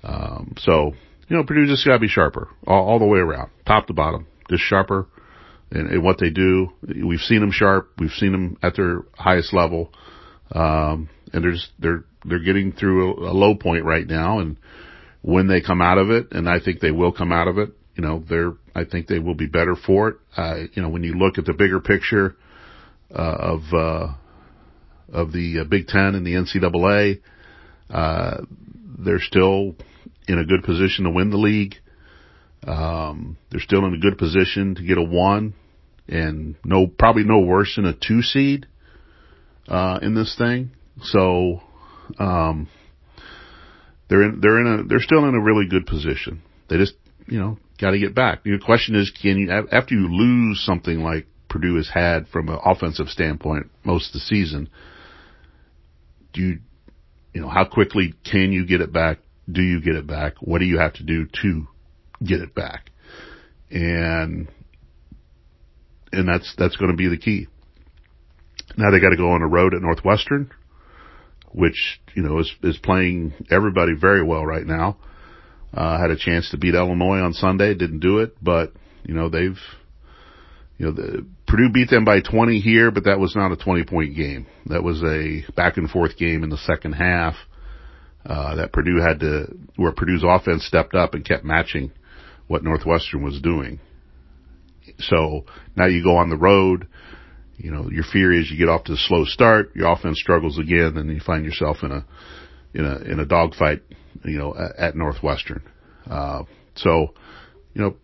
Um, 0.04 0.56
so, 0.58 0.94
you 1.28 1.38
know, 1.38 1.44
Purdue 1.44 1.68
just 1.68 1.86
gotta 1.86 2.00
be 2.00 2.08
sharper 2.08 2.50
all, 2.68 2.88
all, 2.88 3.00
the 3.00 3.06
way 3.06 3.20
around, 3.20 3.52
top 3.66 3.88
to 3.88 3.94
bottom, 3.94 4.28
just 4.50 4.64
sharper 4.64 5.08
in, 5.72 5.88
in, 5.88 6.04
what 6.04 6.18
they 6.20 6.30
do. 6.30 6.70
We've 6.82 7.20
seen 7.20 7.40
them 7.40 7.52
sharp. 7.52 7.92
We've 7.98 8.12
seen 8.12 8.32
them 8.32 8.58
at 8.62 8.76
their 8.76 9.04
highest 9.14 9.54
level. 9.54 9.94
Um, 10.52 11.10
and 11.32 11.44
they're 11.44 11.56
they're, 11.78 12.04
they're 12.26 12.44
getting 12.44 12.72
through 12.72 13.14
a, 13.14 13.32
a 13.32 13.34
low 13.34 13.56
point 13.56 13.86
right 13.86 14.08
now. 14.08 14.40
And 14.40 14.58
when 15.22 15.48
they 15.48 15.62
come 15.62 15.82
out 15.82 15.98
of 15.98 16.10
it, 16.10 16.28
and 16.32 16.48
I 16.48 16.60
think 16.60 16.80
they 16.80 16.92
will 16.92 17.12
come 17.12 17.32
out 17.32 17.48
of 17.48 17.58
it, 17.58 17.72
you 17.96 18.04
know, 18.04 18.24
they're, 18.30 18.54
I 18.74 18.86
think 18.86 19.08
they 19.08 19.20
will 19.20 19.36
be 19.36 19.48
better 19.48 19.76
for 19.76 20.10
it. 20.10 20.16
Uh, 20.38 20.56
you 20.74 20.82
know, 20.82 20.90
when 20.90 21.04
you 21.04 21.16
look 21.16 21.38
at 21.38 21.46
the 21.46 21.54
bigger 21.54 21.82
picture, 21.82 22.36
uh, 23.14 23.36
of, 23.40 23.62
uh, 23.74 24.14
of 25.12 25.34
the 25.34 25.60
uh, 25.60 25.64
Big 25.66 25.88
Ten 25.88 26.16
and 26.16 26.26
the 26.26 26.34
NCAA, 26.34 27.22
uh, 27.90 28.46
they're 29.00 29.20
still 29.20 29.76
in 30.28 30.40
a 30.40 30.46
good 30.46 30.64
position 30.64 31.06
to 31.06 31.12
win 31.12 31.30
the 31.30 31.38
league. 31.38 31.76
Um, 32.66 33.38
they're 33.50 33.60
still 33.60 33.86
in 33.86 33.94
a 33.94 33.98
good 33.98 34.18
position 34.18 34.76
to 34.76 34.84
get 34.84 34.98
a 34.98 35.04
one 35.04 35.56
and 36.08 36.56
no, 36.64 36.88
probably 36.88 37.24
no 37.24 37.40
worse 37.40 37.76
than 37.76 37.86
a 37.86 37.94
two 37.94 38.22
seed, 38.22 38.68
uh, 39.68 40.00
in 40.02 40.16
this 40.16 40.36
thing. 40.38 40.72
So, 41.02 41.62
um, 42.18 42.68
they're 44.10 44.24
in, 44.24 44.40
they're 44.42 44.60
in 44.60 44.68
a, 44.68 44.84
they're 44.84 45.00
still 45.00 45.28
in 45.28 45.36
a 45.36 45.40
really 45.40 45.68
good 45.68 45.86
position. 45.86 46.42
They 46.68 46.78
just, 46.78 46.96
you 47.28 47.40
know, 47.40 47.58
got 47.80 47.92
to 47.92 48.00
get 48.00 48.14
back. 48.14 48.44
The 48.44 48.60
question 48.64 48.96
is, 48.96 49.12
can 49.12 49.38
you, 49.38 49.52
after 49.72 49.96
you 49.96 50.08
lose 50.12 50.64
something 50.66 51.00
like 51.00 51.28
Purdue 51.48 51.76
has 51.76 51.90
had 51.94 52.28
from 52.28 52.50
an 52.50 52.60
offensive 52.64 53.08
standpoint 53.08 53.72
most 53.84 54.08
of 54.08 54.14
the 54.14 54.20
season, 54.20 54.70
do 56.34 56.42
you, 56.42 56.60
you 57.34 57.42
know, 57.42 57.50
how 57.50 57.66
quickly 57.66 58.14
can 58.30 58.52
you 58.52 58.66
get 58.66 58.82
it 58.82 58.92
back? 58.92 59.20
Do 59.52 59.62
you 59.62 59.82
get 59.82 59.96
it 59.96 60.08
back? 60.08 60.36
What 60.42 60.60
do 60.60 60.66
you 60.66 60.80
have 60.80 60.94
to 60.94 61.04
do 61.04 61.28
to 61.42 61.68
get 62.24 62.42
it 62.42 62.54
back? 62.54 62.92
And, 63.72 64.48
and 66.12 66.28
that's, 66.28 66.54
that's 66.58 66.76
going 66.76 66.92
to 66.92 66.98
be 66.98 67.08
the 67.08 67.18
key. 67.18 67.48
Now 68.78 68.92
they 68.92 69.00
got 69.00 69.10
to 69.10 69.18
go 69.18 69.32
on 69.32 69.42
a 69.42 69.48
road 69.48 69.74
at 69.74 69.82
Northwestern, 69.82 70.52
which, 71.54 72.00
you 72.16 72.22
know, 72.22 72.40
is, 72.40 72.52
is 72.64 72.78
playing 72.78 73.34
everybody 73.50 73.94
very 74.00 74.24
well 74.24 74.46
right 74.46 74.66
now. 74.66 74.98
Uh, 75.74 76.00
had 76.00 76.12
a 76.12 76.18
chance 76.18 76.50
to 76.52 76.58
beat 76.58 76.74
Illinois 76.74 77.20
on 77.20 77.34
Sunday, 77.34 77.74
didn't 77.76 78.00
do 78.00 78.20
it, 78.20 78.36
but, 78.42 78.74
you 79.04 79.14
know, 79.14 79.30
they've, 79.30 79.58
you 80.78 80.88
know, 80.88 80.92
the, 80.92 81.26
Purdue 81.48 81.72
beat 81.72 81.90
them 81.90 82.06
by 82.06 82.22
20 82.22 82.60
here, 82.60 82.92
but 82.92 83.06
that 83.06 83.20
was 83.20 83.36
not 83.36 83.52
a 83.52 83.58
20 83.58 83.84
point 83.86 84.16
game. 84.16 84.46
That 84.68 84.84
was 84.84 85.04
a 85.04 85.44
back 85.54 85.78
and 85.78 85.90
forth 85.90 86.18
game 86.18 86.44
in 86.44 86.50
the 86.50 86.58
second 86.58 86.94
half. 86.94 87.36
Uh, 88.26 88.56
that 88.56 88.72
Purdue 88.72 89.00
had 89.02 89.20
to, 89.22 89.58
where 89.76 89.92
Purdue's 89.92 90.24
offense 90.28 90.66
stepped 90.66 90.94
up 90.94 91.14
and 91.14 91.26
kept 91.26 91.44
matching 91.44 91.92
what 92.48 92.64
Northwestern 92.64 93.24
was 93.24 93.42
doing. 93.42 93.80
So 95.00 95.46
now 95.76 95.86
you 95.86 96.04
go 96.04 96.18
on 96.18 96.30
the 96.30 96.38
road, 96.38 96.88
you 97.60 97.72
know, 97.72 97.90
your 97.92 98.06
fear 98.06 98.32
is 98.32 98.50
you 98.50 98.58
get 98.58 98.70
off 98.70 98.86
to 98.86 98.94
a 98.94 98.98
slow 98.98 99.26
start, 99.26 99.76
your 99.76 99.92
offense 99.92 100.20
struggles 100.20 100.58
again, 100.58 100.98
and 100.98 101.10
you 101.12 101.20
find 101.20 101.44
yourself 101.46 101.78
in 101.84 101.92
a, 101.92 102.06
in 102.74 102.86
a, 102.86 102.98
in 103.12 103.20
a 103.20 103.26
dogfight, 103.26 103.82
you 104.24 104.38
know, 104.38 104.56
at, 104.56 104.76
at 104.78 104.96
Northwestern. 104.96 105.62
Uh, 106.10 106.44
so, 106.76 107.14
you 107.74 107.82
know, 107.82 107.96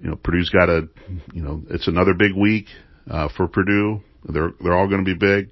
you 0.00 0.10
know, 0.10 0.16
Purdue's 0.16 0.50
got 0.50 0.68
a, 0.68 0.88
you 1.32 1.42
know, 1.42 1.62
it's 1.70 1.88
another 1.88 2.14
big 2.14 2.34
week, 2.34 2.66
uh, 3.10 3.28
for 3.34 3.48
Purdue. 3.48 4.02
They're, 4.24 4.52
they're 4.62 4.76
all 4.76 4.88
going 4.88 5.04
to 5.04 5.14
be 5.14 5.18
big, 5.18 5.50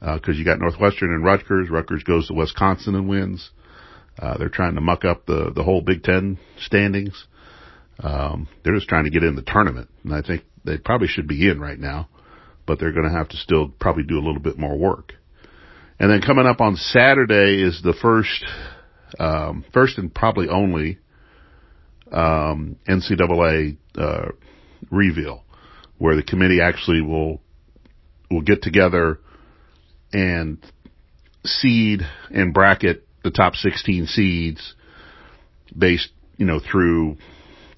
uh, 0.00 0.18
cause 0.20 0.36
you 0.36 0.44
got 0.44 0.60
Northwestern 0.60 1.12
and 1.12 1.24
Rutgers. 1.24 1.70
Rutgers 1.70 2.04
goes 2.04 2.28
to 2.28 2.34
Wisconsin 2.34 2.94
and 2.94 3.08
wins. 3.08 3.50
Uh, 4.18 4.38
they're 4.38 4.48
trying 4.48 4.76
to 4.76 4.80
muck 4.80 5.04
up 5.04 5.26
the, 5.26 5.50
the 5.54 5.62
whole 5.62 5.80
Big 5.80 6.02
Ten 6.02 6.38
standings. 6.58 7.26
Um, 7.98 8.48
they're 8.62 8.74
just 8.74 8.88
trying 8.88 9.04
to 9.04 9.10
get 9.10 9.24
in 9.24 9.34
the 9.34 9.42
tournament 9.42 9.88
and 10.04 10.14
I 10.14 10.22
think 10.22 10.44
they 10.64 10.78
probably 10.78 11.08
should 11.08 11.26
be 11.26 11.48
in 11.48 11.60
right 11.60 11.78
now, 11.78 12.08
but 12.66 12.78
they're 12.78 12.92
going 12.92 13.08
to 13.08 13.16
have 13.16 13.28
to 13.30 13.36
still 13.36 13.68
probably 13.68 14.04
do 14.04 14.16
a 14.18 14.24
little 14.24 14.40
bit 14.40 14.58
more 14.58 14.76
work. 14.76 15.14
And 15.98 16.10
then 16.10 16.22
coming 16.22 16.46
up 16.46 16.60
on 16.60 16.76
Saturday 16.76 17.62
is 17.62 17.82
the 17.82 17.92
first, 17.92 18.44
um, 19.18 19.64
first 19.72 19.98
and 19.98 20.14
probably 20.14 20.48
only 20.48 20.98
um, 22.10 22.76
NCAA 22.88 23.76
uh, 23.96 24.28
reveal, 24.90 25.44
where 25.98 26.16
the 26.16 26.22
committee 26.22 26.60
actually 26.60 27.02
will 27.02 27.40
will 28.30 28.40
get 28.40 28.62
together 28.62 29.18
and 30.12 30.58
seed 31.44 32.00
and 32.30 32.54
bracket 32.54 33.06
the 33.24 33.30
top 33.30 33.54
16 33.54 34.06
seeds 34.06 34.74
based, 35.76 36.10
you 36.36 36.46
know, 36.46 36.60
through 36.60 37.16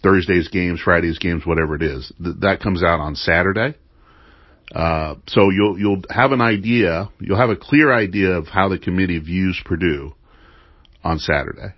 Thursday's 0.02 0.48
games, 0.48 0.80
Friday's 0.80 1.18
games, 1.18 1.46
whatever 1.46 1.74
it 1.74 1.82
is. 1.82 2.12
Th- 2.22 2.36
that 2.40 2.60
comes 2.60 2.82
out 2.82 3.00
on 3.00 3.14
Saturday. 3.14 3.74
Uh, 4.74 5.16
so 5.28 5.50
you'll, 5.50 5.78
you'll 5.78 6.02
have 6.08 6.32
an 6.32 6.40
idea, 6.40 7.10
you'll 7.20 7.38
have 7.38 7.50
a 7.50 7.56
clear 7.56 7.92
idea 7.92 8.30
of 8.30 8.46
how 8.46 8.68
the 8.68 8.78
committee 8.78 9.18
views 9.18 9.60
Purdue 9.64 10.14
on 11.04 11.18
Saturday. 11.18 11.74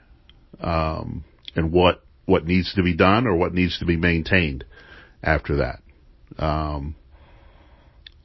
Um, 0.60 1.24
and 1.56 1.72
what 1.72 2.02
what 2.26 2.46
needs 2.46 2.72
to 2.74 2.82
be 2.82 2.96
done 2.96 3.26
or 3.26 3.36
what 3.36 3.52
needs 3.52 3.78
to 3.78 3.84
be 3.84 3.96
maintained 3.96 4.64
after 5.22 5.56
that. 5.56 5.80
Um, 6.42 6.96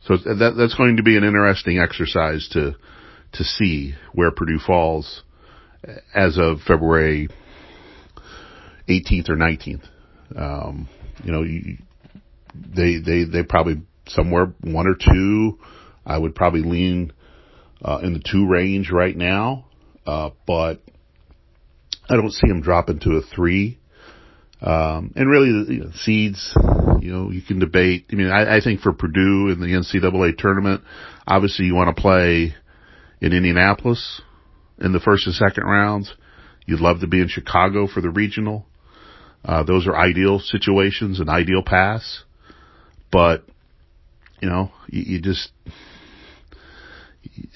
so 0.01 0.15
that, 0.17 0.55
that's 0.57 0.75
going 0.75 0.97
to 0.97 1.03
be 1.03 1.17
an 1.17 1.23
interesting 1.23 1.79
exercise 1.79 2.47
to 2.53 2.75
to 3.33 3.43
see 3.43 3.93
where 4.13 4.31
Purdue 4.31 4.59
falls 4.65 5.23
as 6.15 6.38
of 6.38 6.61
February 6.61 7.29
18th 8.88 9.29
or 9.29 9.35
19th. 9.35 9.88
Um, 10.35 10.89
you 11.23 11.31
know, 11.31 11.43
you, 11.43 11.77
they 12.55 12.97
they 12.97 13.25
they 13.25 13.43
probably 13.43 13.81
somewhere 14.09 14.53
one 14.61 14.87
or 14.87 14.95
two. 14.95 15.59
I 16.05 16.17
would 16.17 16.35
probably 16.35 16.61
lean 16.61 17.13
uh, 17.83 17.99
in 18.03 18.13
the 18.13 18.19
two 18.19 18.47
range 18.47 18.91
right 18.91 19.15
now, 19.15 19.65
uh, 20.05 20.31
but 20.47 20.81
I 22.09 22.15
don't 22.15 22.31
see 22.31 22.47
them 22.47 22.61
dropping 22.61 22.99
to 23.01 23.17
a 23.17 23.21
three. 23.21 23.79
Um, 24.61 25.13
and 25.15 25.29
really, 25.29 25.75
you 25.75 25.83
know, 25.85 25.91
seeds, 25.93 26.53
you 26.99 27.11
know, 27.11 27.31
you 27.31 27.41
can 27.41 27.59
debate. 27.59 28.07
I 28.11 28.15
mean, 28.15 28.29
I, 28.29 28.57
I 28.57 28.61
think 28.61 28.81
for 28.81 28.91
Purdue 28.91 29.49
in 29.49 29.59
the 29.61 29.67
NCAA 29.67 30.37
tournament, 30.37 30.83
obviously 31.25 31.65
you 31.65 31.75
want 31.75 31.95
to 31.95 32.01
play 32.01 32.55
in 33.21 33.33
Indianapolis 33.33 34.21
in 34.81 34.91
the 34.91 34.99
first 34.99 35.27
and 35.27 35.35
second 35.35 35.63
rounds. 35.63 36.13
You'd 36.65 36.81
love 36.81 36.99
to 37.01 37.07
be 37.07 37.21
in 37.21 37.29
Chicago 37.29 37.87
for 37.87 38.01
the 38.01 38.09
regional. 38.09 38.65
Uh, 39.43 39.63
those 39.63 39.87
are 39.87 39.95
ideal 39.95 40.39
situations, 40.39 41.19
and 41.19 41.29
ideal 41.29 41.63
paths. 41.65 42.23
But, 43.11 43.45
you 44.41 44.50
know, 44.50 44.72
you, 44.88 45.15
you 45.15 45.22
just, 45.22 45.50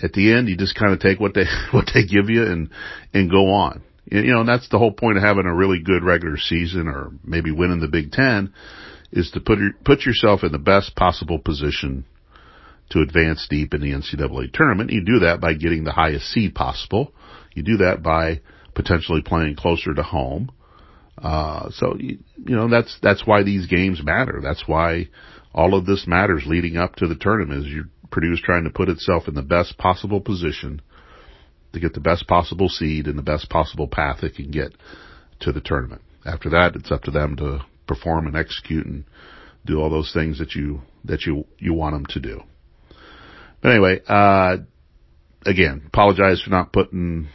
at 0.01 0.13
the 0.13 0.33
end, 0.33 0.49
you 0.49 0.57
just 0.57 0.75
kind 0.75 0.93
of 0.93 0.99
take 0.99 1.19
what 1.19 1.33
they, 1.33 1.45
what 1.71 1.89
they 1.93 2.05
give 2.05 2.29
you 2.29 2.43
and, 2.43 2.69
and 3.13 3.29
go 3.29 3.51
on. 3.51 3.83
You 4.05 4.33
know, 4.33 4.41
and 4.41 4.49
that's 4.49 4.67
the 4.69 4.77
whole 4.77 4.91
point 4.91 5.17
of 5.17 5.23
having 5.23 5.45
a 5.45 5.55
really 5.55 5.81
good 5.81 6.03
regular 6.03 6.37
season 6.37 6.87
or 6.87 7.11
maybe 7.23 7.51
winning 7.51 7.79
the 7.79 7.87
Big 7.87 8.11
Ten 8.11 8.53
is 9.11 9.31
to 9.31 9.39
put, 9.39 9.59
put 9.85 10.01
yourself 10.01 10.43
in 10.43 10.51
the 10.51 10.59
best 10.59 10.95
possible 10.95 11.39
position 11.39 12.05
to 12.89 13.01
advance 13.01 13.47
deep 13.49 13.73
in 13.73 13.81
the 13.81 13.91
NCAA 13.91 14.51
tournament. 14.53 14.91
You 14.91 15.03
do 15.03 15.19
that 15.19 15.39
by 15.39 15.53
getting 15.53 15.83
the 15.83 15.91
highest 15.91 16.25
seed 16.25 16.53
possible. 16.53 17.13
You 17.53 17.63
do 17.63 17.77
that 17.77 18.03
by 18.03 18.41
potentially 18.75 19.21
playing 19.21 19.55
closer 19.55 19.93
to 19.93 20.03
home. 20.03 20.51
Uh, 21.17 21.69
so 21.71 21.95
you, 21.97 22.19
you 22.37 22.55
know 22.55 22.67
that's 22.69 22.97
that's 23.01 23.25
why 23.25 23.43
these 23.43 23.67
games 23.67 24.03
matter. 24.03 24.39
That's 24.41 24.63
why 24.67 25.09
all 25.53 25.75
of 25.75 25.85
this 25.85 26.05
matters 26.07 26.43
leading 26.45 26.77
up 26.77 26.95
to 26.95 27.07
the 27.07 27.15
tournament. 27.15 27.65
Is 27.65 28.41
trying 28.43 28.63
to 28.65 28.69
put 28.69 28.89
itself 28.89 29.27
in 29.27 29.33
the 29.33 29.41
best 29.41 29.77
possible 29.79 30.21
position 30.21 30.81
to 31.73 31.79
get 31.79 31.93
the 31.93 31.99
best 31.99 32.27
possible 32.27 32.69
seed 32.69 33.07
and 33.07 33.17
the 33.17 33.23
best 33.23 33.49
possible 33.49 33.87
path 33.87 34.23
it 34.23 34.35
can 34.35 34.51
get 34.51 34.71
to 35.39 35.51
the 35.51 35.61
tournament. 35.61 36.01
After 36.23 36.49
that, 36.51 36.75
it's 36.75 36.91
up 36.91 37.01
to 37.03 37.11
them 37.11 37.35
to 37.37 37.65
perform 37.87 38.27
and 38.27 38.37
execute 38.37 38.85
and 38.85 39.05
do 39.65 39.81
all 39.81 39.89
those 39.89 40.13
things 40.13 40.39
that 40.39 40.53
you 40.53 40.81
that 41.05 41.25
you 41.25 41.45
you 41.57 41.73
want 41.73 41.95
them 41.95 42.05
to 42.07 42.19
do. 42.19 42.41
But 43.61 43.71
anyway, 43.71 44.01
uh, 44.07 44.57
again, 45.45 45.83
apologize 45.87 46.41
for 46.41 46.49
not 46.49 46.71
putting 46.71 47.29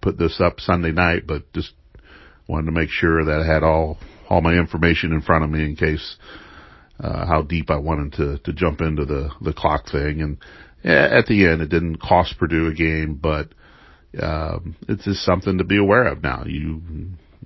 put 0.00 0.18
this 0.18 0.40
up 0.40 0.60
Sunday 0.60 0.92
night, 0.92 1.26
but 1.26 1.52
just 1.52 1.72
wanted 2.46 2.66
to 2.66 2.72
make 2.72 2.90
sure 2.90 3.24
that 3.24 3.40
I 3.40 3.46
had 3.46 3.62
all 3.62 3.98
all 4.28 4.40
my 4.40 4.54
information 4.54 5.12
in 5.12 5.22
front 5.22 5.44
of 5.44 5.50
me 5.50 5.64
in 5.64 5.76
case 5.76 6.16
uh, 7.02 7.26
how 7.26 7.42
deep 7.42 7.70
I 7.70 7.76
wanted 7.76 8.12
to 8.14 8.38
to 8.38 8.52
jump 8.52 8.80
into 8.80 9.04
the 9.04 9.30
the 9.40 9.52
clock 9.52 9.90
thing. 9.90 10.20
And 10.20 10.38
at 10.84 11.26
the 11.26 11.46
end, 11.46 11.62
it 11.62 11.68
didn't 11.68 12.00
cost 12.00 12.38
Purdue 12.38 12.68
a 12.68 12.74
game, 12.74 13.14
but 13.14 13.48
um, 14.20 14.76
it's 14.88 15.04
just 15.04 15.24
something 15.24 15.58
to 15.58 15.64
be 15.64 15.76
aware 15.76 16.04
of 16.04 16.22
now. 16.22 16.44
You 16.46 16.80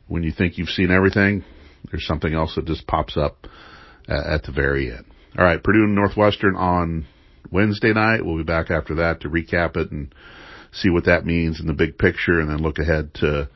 when 0.08 0.22
you 0.22 0.32
think 0.32 0.58
you've 0.58 0.68
seen 0.68 0.90
everything, 0.90 1.44
there's 1.90 2.06
something 2.06 2.32
else 2.34 2.54
that 2.56 2.66
just 2.66 2.86
pops 2.86 3.16
up 3.16 3.46
at, 4.08 4.26
at 4.26 4.42
the 4.44 4.52
very 4.52 4.90
end. 4.90 5.04
All 5.38 5.44
right, 5.44 5.62
Purdue 5.62 5.84
and 5.84 5.94
Northwestern 5.94 6.56
on 6.56 7.06
Wednesday 7.50 7.92
night. 7.92 8.24
We'll 8.24 8.36
be 8.36 8.44
back 8.44 8.70
after 8.70 8.96
that 8.96 9.22
to 9.22 9.30
recap 9.30 9.76
it 9.76 9.90
and 9.90 10.14
see 10.72 10.90
what 10.90 11.06
that 11.06 11.26
means 11.26 11.60
in 11.60 11.66
the 11.66 11.72
big 11.72 11.98
picture, 11.98 12.40
and 12.40 12.48
then 12.48 12.58
look 12.58 12.78
ahead 12.78 13.14
to 13.14 13.48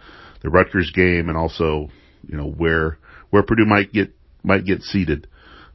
the 0.43 0.51
Rutgers 0.51 0.91
game 0.91 1.29
and 1.29 1.37
also, 1.37 1.89
you 2.27 2.37
know, 2.37 2.49
where 2.51 2.99
where 3.31 3.43
Purdue 3.43 3.67
might 3.67 3.93
get 3.93 4.15
might 4.43 4.65
get 4.65 4.83
seated 4.83 5.27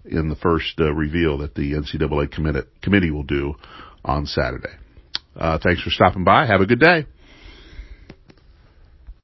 in 0.05 0.29
the 0.29 0.35
first 0.35 0.79
uh, 0.79 0.91
reveal 0.93 1.37
that 1.39 1.55
the 1.55 1.73
NCAA 1.73 2.31
committee 2.81 3.11
will 3.11 3.23
do 3.23 3.55
on 4.03 4.25
Saturday. 4.25 4.73
Uh, 5.35 5.57
thanks 5.63 5.81
for 5.81 5.89
stopping 5.89 6.23
by. 6.23 6.45
Have 6.45 6.61
a 6.61 6.65
good 6.65 6.79
day. 6.79 7.05